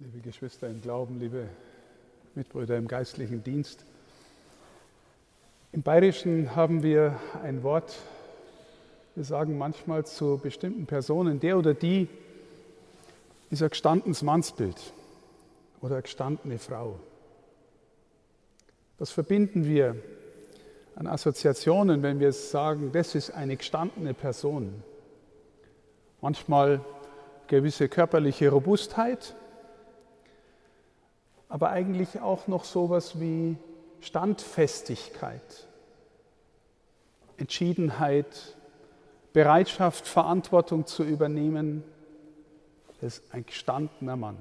[0.00, 1.48] liebe Geschwister im Glauben, liebe
[2.34, 3.84] Mitbrüder im geistlichen Dienst.
[5.70, 7.94] Im Bayerischen haben wir ein Wort,
[9.14, 12.08] wir sagen manchmal zu bestimmten Personen, der oder die
[13.50, 14.92] ist ein gestandenes Mannsbild
[15.80, 16.98] oder eine gestandene Frau.
[18.98, 19.94] Das verbinden wir
[20.96, 24.82] an Assoziationen, wenn wir sagen, das ist eine gestandene Person.
[26.20, 26.80] Manchmal
[27.46, 29.36] gewisse körperliche Robustheit,
[31.54, 33.56] aber eigentlich auch noch sowas wie
[34.00, 35.68] Standfestigkeit,
[37.36, 38.56] Entschiedenheit,
[39.32, 41.84] Bereitschaft, Verantwortung zu übernehmen.
[43.00, 44.36] Das ist ein gestandener Mann,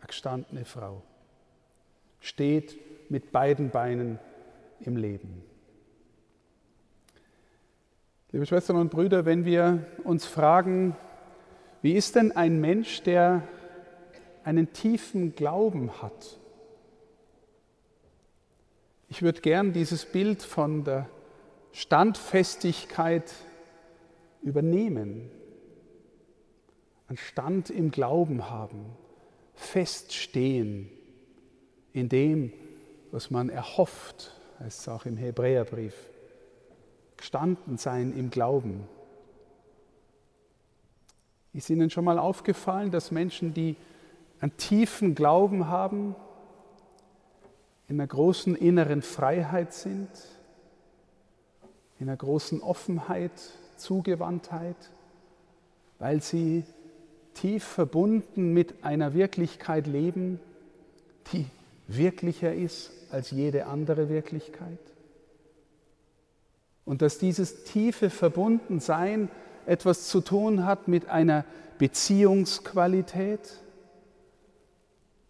[0.00, 1.00] eine gestandene Frau.
[2.18, 2.76] Steht
[3.08, 4.18] mit beiden Beinen
[4.80, 5.44] im Leben.
[8.32, 10.96] Liebe Schwestern und Brüder, wenn wir uns fragen,
[11.82, 13.44] wie ist denn ein Mensch, der
[14.42, 16.37] einen tiefen Glauben hat?
[19.08, 21.08] Ich würde gern dieses Bild von der
[21.72, 23.32] Standfestigkeit
[24.42, 25.30] übernehmen.
[27.08, 28.84] Ein Stand im Glauben haben,
[29.54, 30.90] feststehen
[31.94, 32.52] in dem,
[33.10, 35.94] was man erhofft, heißt es auch im Hebräerbrief.
[37.16, 38.86] Gestanden sein im Glauben.
[41.54, 43.74] Ist Ihnen schon mal aufgefallen, dass Menschen, die
[44.40, 46.14] einen tiefen Glauben haben,
[47.88, 50.10] in einer großen inneren Freiheit sind,
[51.98, 53.32] in einer großen Offenheit,
[53.76, 54.76] Zugewandtheit,
[55.98, 56.64] weil sie
[57.34, 60.40] tief verbunden mit einer Wirklichkeit leben,
[61.32, 61.46] die
[61.86, 64.78] wirklicher ist als jede andere Wirklichkeit.
[66.84, 69.30] Und dass dieses tiefe Verbundensein
[69.66, 71.44] etwas zu tun hat mit einer
[71.78, 73.60] Beziehungsqualität.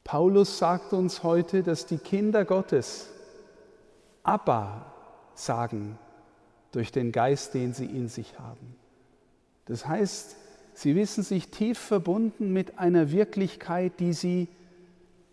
[0.08, 3.10] Paulus sagt uns heute, dass die Kinder Gottes
[4.22, 4.90] Abba
[5.34, 5.98] sagen
[6.72, 8.74] durch den Geist, den sie in sich haben.
[9.66, 10.36] Das heißt,
[10.72, 14.48] sie wissen sich tief verbunden mit einer Wirklichkeit, die sie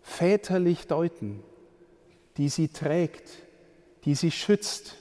[0.02, 1.42] väterlich deuten,
[2.36, 3.30] die sie trägt,
[4.04, 4.96] die sie schützt,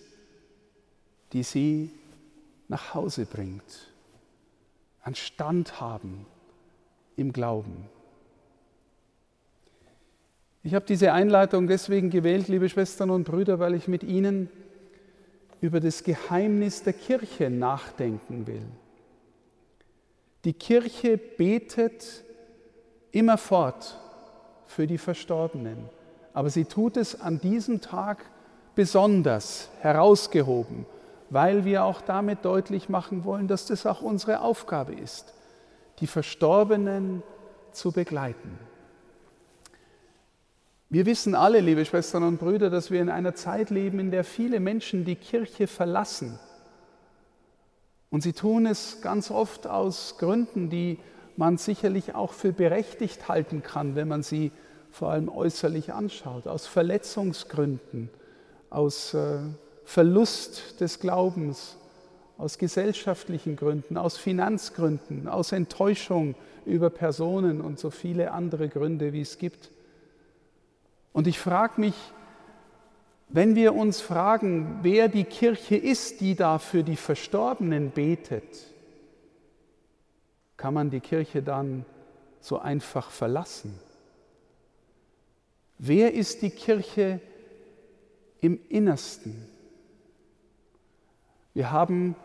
[1.33, 1.91] die sie
[2.69, 3.91] nach Hause bringt,
[5.01, 6.25] an Stand haben
[7.17, 7.89] im Glauben.
[10.65, 14.49] Ich habe diese Einleitung deswegen gewählt, liebe Schwestern und Brüder, weil ich mit Ihnen
[15.61, 18.65] über das Geheimnis der Kirche nachdenken will.
[20.43, 22.23] Die Kirche betet
[23.11, 23.95] immerfort
[24.65, 25.77] für die Verstorbenen,
[26.33, 28.25] aber sie tut es an diesem Tag
[28.73, 30.87] besonders herausgehoben,
[31.29, 35.31] weil wir auch damit deutlich machen wollen, dass das auch unsere Aufgabe ist,
[35.99, 37.21] die Verstorbenen
[37.71, 38.57] zu begleiten.
[40.89, 44.23] Wir wissen alle, liebe Schwestern und Brüder, dass wir in einer Zeit leben, in der
[44.23, 46.39] viele Menschen die Kirche verlassen.
[48.11, 50.99] Und sie tun es ganz oft aus Gründen, die
[51.37, 54.51] man sicherlich auch für berechtigt halten kann, wenn man sie
[54.91, 58.09] vor allem äußerlich anschaut, aus Verletzungsgründen,
[58.69, 59.39] aus äh,
[59.83, 61.77] Verlust des Glaubens,
[62.37, 66.35] aus gesellschaftlichen Gründen, aus Finanzgründen, aus Enttäuschung
[66.65, 69.71] über Personen und so viele andere Gründe, wie es gibt.
[71.15, 71.95] Und ich frage mich,
[73.29, 78.43] wenn wir uns fragen, wer die Kirche ist, die da für die Verstorbenen betet,
[80.57, 81.85] kann man die Kirche dann
[82.41, 83.79] so einfach verlassen?
[85.77, 87.21] Wer ist die Kirche
[88.41, 89.47] im Innersten?
[91.53, 92.17] Wir haben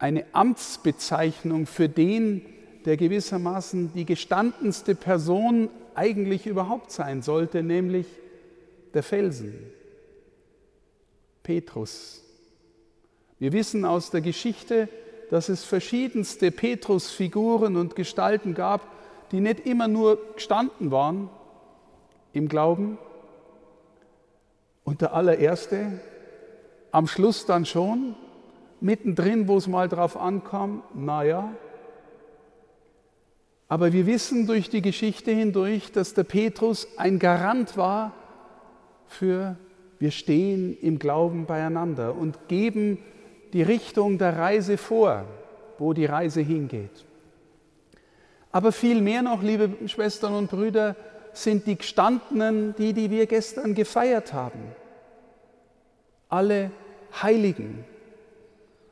[0.00, 2.44] eine Amtsbezeichnung für den,
[2.86, 8.06] der gewissermaßen die gestandenste Person eigentlich überhaupt sein sollte, nämlich
[8.94, 9.54] der Felsen,
[11.42, 12.22] Petrus.
[13.38, 14.88] Wir wissen aus der Geschichte,
[15.30, 18.82] dass es verschiedenste Petrus-Figuren und Gestalten gab,
[19.30, 21.30] die nicht immer nur gestanden waren
[22.32, 22.98] im Glauben.
[24.84, 26.00] Und der allererste,
[26.90, 28.16] am Schluss dann schon,
[28.80, 31.54] mittendrin, wo es mal drauf ankam, naja,
[33.70, 38.12] aber wir wissen durch die Geschichte hindurch, dass der Petrus ein Garant war
[39.06, 39.56] für
[40.00, 42.98] wir stehen im Glauben beieinander und geben
[43.52, 45.24] die Richtung der Reise vor,
[45.78, 47.04] wo die Reise hingeht.
[48.50, 50.96] Aber viel mehr noch, liebe Schwestern und Brüder,
[51.32, 54.62] sind die Gestandenen, die, die wir gestern gefeiert haben.
[56.28, 56.72] Alle
[57.22, 57.84] Heiligen.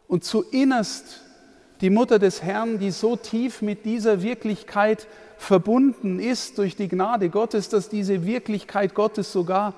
[0.06, 1.27] Und zu innerst
[1.80, 7.30] Die Mutter des Herrn, die so tief mit dieser Wirklichkeit verbunden ist durch die Gnade
[7.30, 9.74] Gottes, dass diese Wirklichkeit Gottes sogar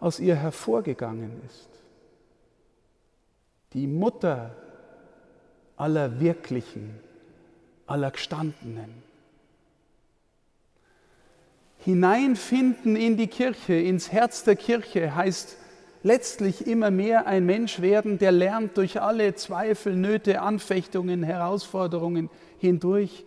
[0.00, 1.68] aus ihr hervorgegangen ist.
[3.72, 4.56] Die Mutter
[5.76, 6.98] aller Wirklichen,
[7.86, 9.02] aller Gestandenen.
[11.78, 15.56] Hineinfinden in die Kirche, ins Herz der Kirche heißt
[16.02, 23.24] letztlich immer mehr ein Mensch werden, der lernt durch alle Zweifel, Nöte, Anfechtungen, Herausforderungen hindurch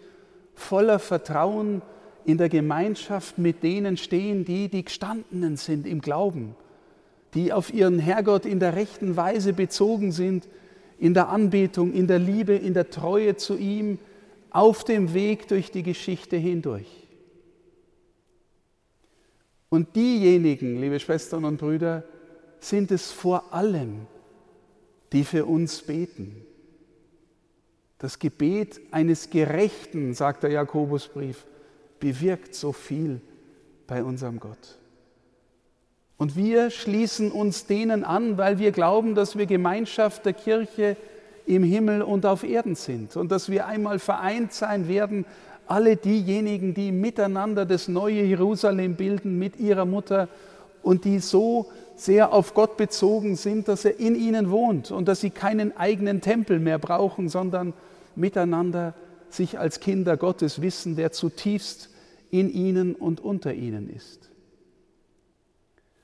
[0.53, 1.81] voller Vertrauen
[2.25, 6.55] in der Gemeinschaft mit denen stehen, die die Gestandenen sind im Glauben,
[7.33, 10.47] die auf ihren Herrgott in der rechten Weise bezogen sind,
[10.97, 13.99] in der Anbetung, in der Liebe, in der Treue zu ihm,
[14.49, 16.87] auf dem Weg durch die Geschichte hindurch.
[19.69, 22.05] Und diejenigen, liebe Schwestern und Brüder,
[22.69, 24.07] sind es vor allem,
[25.11, 26.41] die für uns beten.
[27.97, 31.45] Das Gebet eines Gerechten, sagt der Jakobusbrief,
[31.99, 33.21] bewirkt so viel
[33.87, 34.77] bei unserem Gott.
[36.17, 40.97] Und wir schließen uns denen an, weil wir glauben, dass wir Gemeinschaft der Kirche
[41.45, 45.25] im Himmel und auf Erden sind und dass wir einmal vereint sein werden,
[45.67, 50.29] alle diejenigen, die miteinander das neue Jerusalem bilden mit ihrer Mutter
[50.83, 55.21] und die so sehr auf Gott bezogen sind, dass er in ihnen wohnt und dass
[55.21, 57.73] sie keinen eigenen Tempel mehr brauchen, sondern
[58.15, 58.93] miteinander
[59.29, 61.89] sich als Kinder Gottes wissen, der zutiefst
[62.31, 64.29] in ihnen und unter ihnen ist.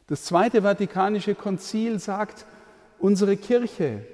[0.07, 2.45] Das Zweite Vatikanische Konzil sagt,
[2.99, 4.05] unsere Kirche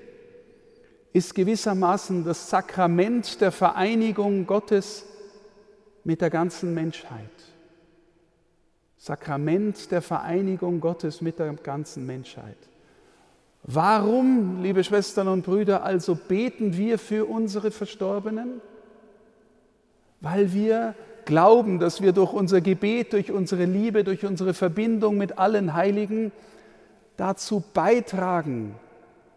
[1.14, 5.06] ist gewissermaßen das Sakrament der Vereinigung Gottes
[6.04, 7.32] mit der ganzen Menschheit.
[8.98, 12.58] Sakrament der Vereinigung Gottes mit der ganzen Menschheit.
[13.64, 18.62] Warum, liebe Schwestern und Brüder, also beten wir für unsere Verstorbenen?
[20.22, 20.96] Weil wir
[21.26, 26.32] glauben, dass wir durch unser Gebet, durch unsere Liebe, durch unsere Verbindung mit allen Heiligen
[27.18, 28.76] dazu beitragen,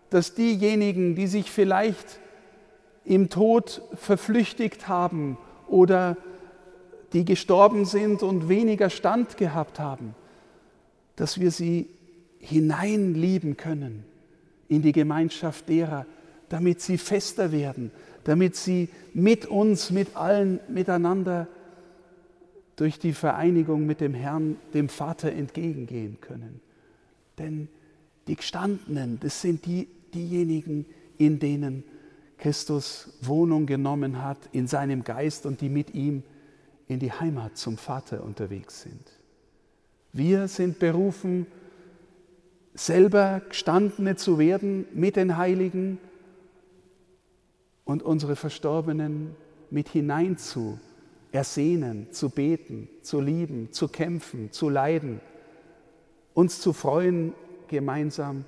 [0.08, 2.20] dass diejenigen, die sich vielleicht
[3.04, 5.36] im Tod verflüchtigt haben
[5.66, 6.16] oder
[7.12, 10.14] die gestorben sind und weniger Stand gehabt haben,
[11.16, 11.88] dass wir sie
[12.38, 14.04] hineinlieben können
[14.68, 16.06] in die Gemeinschaft derer,
[16.48, 17.90] damit sie fester werden,
[18.24, 21.48] damit sie mit uns, mit allen miteinander
[22.76, 26.60] durch die Vereinigung mit dem Herrn, dem Vater entgegengehen können.
[27.38, 27.68] Denn
[28.26, 30.86] die Gestandenen, das sind die, diejenigen,
[31.18, 31.84] in denen
[32.38, 36.22] Christus Wohnung genommen hat, in seinem Geist und die mit ihm
[36.90, 39.12] in die Heimat zum Vater unterwegs sind.
[40.12, 41.46] Wir sind berufen,
[42.74, 45.98] selber Gestandene zu werden mit den Heiligen
[47.84, 49.36] und unsere Verstorbenen
[49.70, 50.80] mit hinein zu
[51.30, 55.20] ersehnen, zu beten, zu lieben, zu kämpfen, zu leiden,
[56.34, 57.34] uns zu freuen
[57.68, 58.44] gemeinsam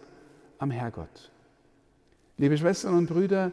[0.59, 1.31] am Herrgott.
[2.39, 3.53] Liebe Schwestern und Brüder,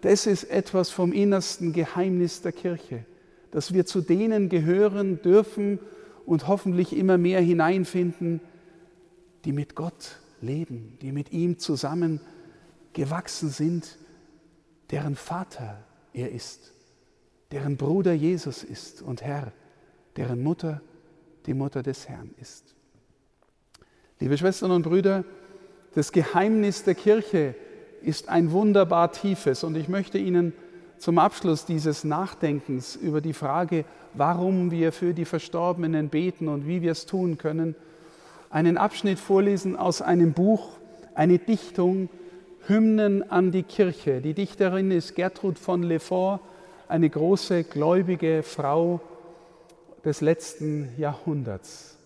[0.00, 3.04] das ist etwas vom innersten Geheimnis der Kirche
[3.50, 5.78] dass wir zu denen gehören dürfen
[6.26, 8.40] und hoffentlich immer mehr hineinfinden,
[9.44, 12.20] die mit Gott leben, die mit ihm zusammen
[12.92, 13.98] gewachsen sind,
[14.90, 16.72] deren Vater er ist,
[17.52, 19.52] deren Bruder Jesus ist und Herr,
[20.16, 20.80] deren Mutter
[21.46, 22.74] die Mutter des Herrn ist.
[24.18, 25.24] Liebe Schwestern und Brüder,
[25.94, 27.54] das Geheimnis der Kirche
[28.02, 30.52] ist ein wunderbar tiefes und ich möchte Ihnen
[31.00, 36.82] zum Abschluss dieses Nachdenkens über die Frage, warum wir für die Verstorbenen beten und wie
[36.82, 37.74] wir es tun können,
[38.50, 40.76] einen Abschnitt vorlesen aus einem Buch,
[41.14, 42.10] eine Dichtung,
[42.66, 44.20] Hymnen an die Kirche.
[44.20, 46.40] Die Dichterin ist Gertrud von Lefort,
[46.86, 49.00] eine große gläubige Frau
[50.04, 51.96] des letzten Jahrhunderts.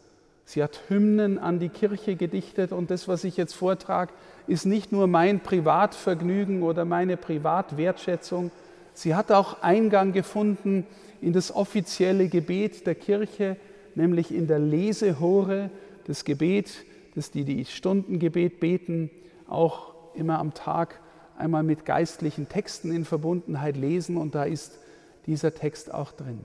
[0.44, 4.12] Sie hat Hymnen an die Kirche gedichtet und das, was ich jetzt vortrage,
[4.46, 8.52] ist nicht nur mein Privatvergnügen oder meine Privatwertschätzung,
[8.94, 10.86] Sie hat auch Eingang gefunden
[11.20, 13.56] in das offizielle Gebet der Kirche,
[13.94, 15.70] nämlich in der Lesehore,
[16.06, 16.84] das Gebet,
[17.14, 19.10] das die die Stundengebet beten,
[19.48, 21.00] auch immer am Tag
[21.36, 24.78] einmal mit geistlichen Texten in Verbundenheit lesen und da ist
[25.26, 26.40] dieser Text auch drin.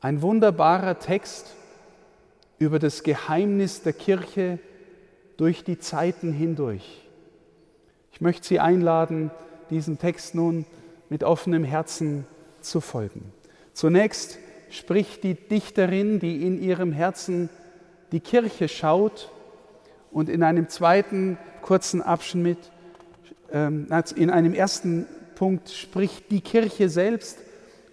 [0.00, 1.54] Ein wunderbarer Text
[2.58, 4.58] über das Geheimnis der Kirche
[5.36, 7.08] durch die Zeiten hindurch.
[8.12, 9.30] Ich möchte Sie einladen,
[9.70, 10.66] diesen Text nun
[11.12, 12.26] mit offenem Herzen
[12.62, 13.34] zu folgen.
[13.74, 14.38] Zunächst
[14.70, 17.50] spricht die Dichterin, die in ihrem Herzen
[18.12, 19.30] die Kirche schaut
[20.10, 22.56] und in einem zweiten kurzen Abschnitt,
[23.52, 27.36] ähm, in einem ersten Punkt spricht die Kirche selbst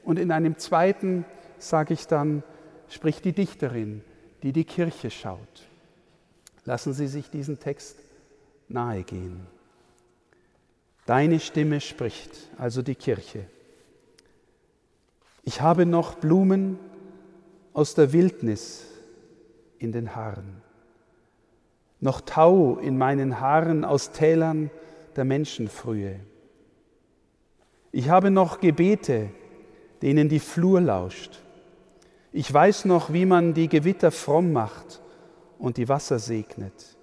[0.05, 1.25] und in einem zweiten
[1.57, 2.41] sage ich dann,
[2.87, 4.01] spricht die Dichterin,
[4.43, 5.67] die die Kirche schaut.
[6.63, 7.97] Lassen Sie sich diesen Text
[8.69, 9.45] nahegehen.
[11.09, 13.47] Deine Stimme spricht, also die Kirche.
[15.41, 16.77] Ich habe noch Blumen
[17.73, 18.85] aus der Wildnis
[19.79, 20.61] in den Haaren,
[21.99, 24.69] noch Tau in meinen Haaren aus Tälern
[25.15, 26.19] der Menschenfrühe.
[27.91, 29.31] Ich habe noch Gebete,
[30.03, 31.39] denen die Flur lauscht.
[32.31, 35.01] Ich weiß noch, wie man die Gewitter fromm macht
[35.57, 36.95] und die Wasser segnet.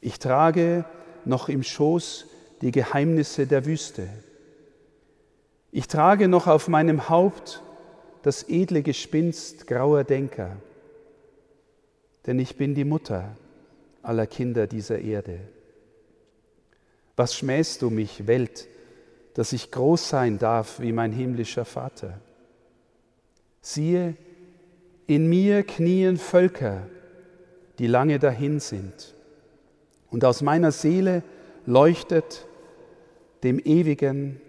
[0.00, 0.86] Ich trage
[1.26, 2.28] noch im Schoß
[2.62, 4.08] die Geheimnisse der Wüste.
[5.72, 7.62] Ich trage noch auf meinem Haupt
[8.22, 10.56] das edle Gespinst grauer Denker,
[12.26, 13.36] denn ich bin die Mutter
[14.02, 15.40] aller Kinder dieser Erde.
[17.16, 18.68] Was schmähst du mich, Welt,
[19.34, 22.20] dass ich groß sein darf wie mein himmlischer Vater?
[23.60, 24.14] Siehe,
[25.06, 26.86] in mir knien Völker,
[27.78, 29.14] die lange dahin sind,
[30.10, 31.22] und aus meiner Seele
[31.66, 32.46] leuchtet
[33.42, 34.40] dem Ewigen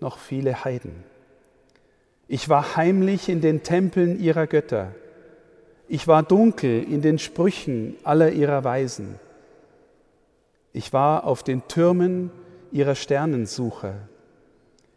[0.00, 1.04] noch viele Heiden.
[2.26, 4.94] Ich war heimlich in den Tempeln ihrer Götter.
[5.88, 9.18] Ich war dunkel in den Sprüchen aller ihrer Weisen.
[10.72, 12.30] Ich war auf den Türmen
[12.72, 13.94] ihrer Sternensucher.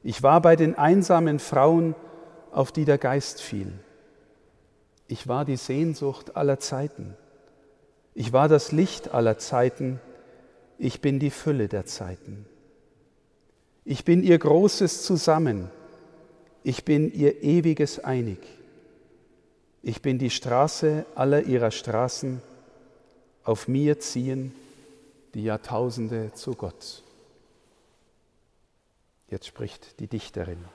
[0.04, 1.96] Ich war bei den einsamen Frauen,
[2.52, 3.74] auf die der Geist fiel.
[5.08, 7.16] Ich war die Sehnsucht aller Zeiten.
[8.14, 10.00] Ich war das Licht aller Zeiten.
[10.78, 12.46] Ich bin die Fülle der Zeiten.
[13.90, 15.70] Ich bin ihr großes Zusammen.
[16.62, 18.40] Ich bin ihr ewiges Einig.
[19.82, 22.42] Ich bin die Straße aller ihrer Straßen.
[23.46, 24.54] Auf mir ziehen
[25.34, 27.02] die Jahrtausende zu Gott.
[29.30, 30.66] Jetzt spricht die Dichterin.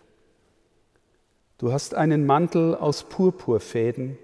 [1.59, 4.16] Du hast einen Mantel aus Purpurfäden,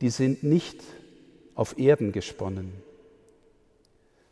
[0.00, 0.82] die sind nicht
[1.54, 2.72] auf Erden gesponnen.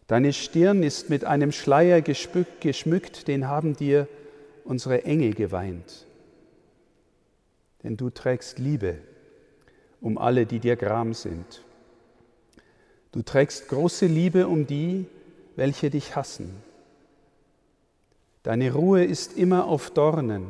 [0.07, 4.07] Deine Stirn ist mit einem Schleier geschmückt, den haben dir
[4.65, 6.07] unsere Engel geweint.
[7.83, 8.99] Denn du trägst Liebe
[10.01, 11.63] um alle, die dir gram sind.
[13.13, 15.07] Du trägst große Liebe um die,
[15.57, 16.51] welche dich hassen.
[18.43, 20.47] Deine Ruhe ist immer auf Dornen,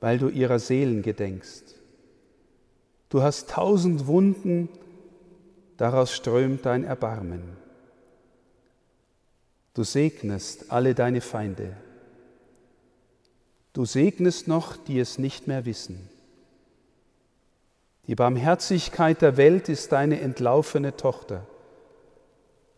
[0.00, 1.74] weil du ihrer Seelen gedenkst.
[3.08, 4.68] Du hast tausend Wunden,
[5.76, 7.61] daraus strömt dein Erbarmen.
[9.74, 11.76] Du segnest alle deine Feinde.
[13.72, 16.08] Du segnest noch, die es nicht mehr wissen.
[18.06, 21.46] Die Barmherzigkeit der Welt ist deine entlaufene Tochter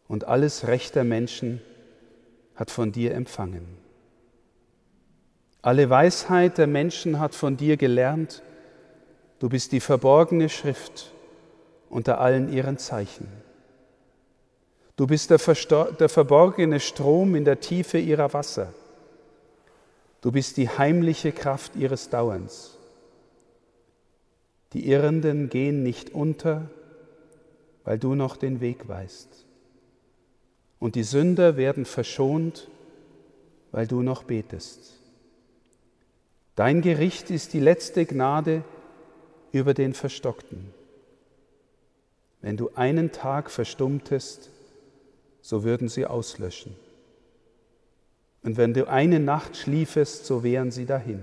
[0.07, 1.61] und alles Recht der Menschen
[2.55, 3.67] hat von dir empfangen.
[5.63, 8.43] Alle Weisheit der Menschen hat von dir gelernt.
[9.39, 11.11] Du bist die verborgene Schrift
[11.89, 13.27] unter allen ihren Zeichen.
[14.97, 18.73] Du bist der, der, verborgene Strom in der Tiefe ihrer Wasser.
[20.21, 22.79] Du bist die heimliche Kraft ihres Dauerns.
[24.73, 26.69] Die Irrenden gehen nicht unter,
[27.85, 29.45] weil du noch den Weg weißt.
[30.79, 32.69] Und die Sünder werden verschont,
[33.73, 35.01] weil du noch betest.
[36.55, 38.63] Dein Gericht ist die letzte Gnade
[39.51, 40.73] über den Verstockten.
[42.43, 44.51] Wenn du einen Tag verstummtest,
[45.45, 46.75] so würden sie auslöschen.
[48.43, 51.23] Und wenn du eine Nacht schliefest, so wären sie dahin.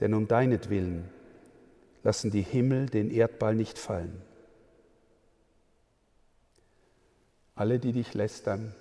[0.00, 1.08] Denn um deinetwillen
[2.02, 4.20] lassen die Himmel den Erdball nicht fallen.
[7.54, 8.74] Alle, die dich lästern,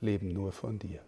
[0.00, 1.00] leben nur von dir.